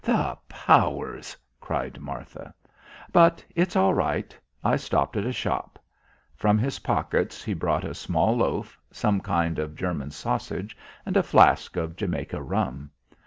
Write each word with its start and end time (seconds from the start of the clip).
"The 0.03 0.35
powers!" 0.49 1.37
cried 1.59 1.99
Martha. 1.99 2.55
"But 3.13 3.45
it's 3.55 3.75
all 3.75 3.93
right. 3.93 4.35
I 4.63 4.75
stopped 4.75 5.15
at 5.15 5.27
a 5.27 5.31
shop." 5.31 5.77
From 6.35 6.57
his 6.57 6.79
pockets, 6.79 7.43
he 7.43 7.53
brought 7.53 7.85
a 7.85 7.93
small 7.93 8.37
loaf, 8.37 8.79
some 8.89 9.19
kind 9.21 9.59
of 9.59 9.75
German 9.75 10.09
sausage 10.09 10.75
and 11.05 11.15
a 11.17 11.21
flask 11.21 11.75
of 11.77 11.95
Jamaica 11.95 12.41
rum. 12.41 12.89